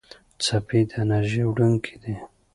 څپې 0.43 0.79
د 0.89 0.91
انرژۍ 1.01 1.43
وړونکي 1.47 1.95
دي. 2.03 2.15